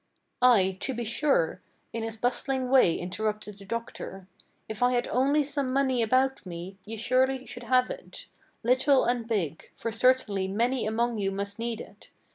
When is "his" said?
2.01-2.17